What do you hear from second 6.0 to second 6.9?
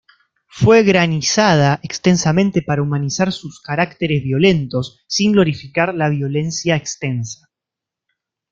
violencia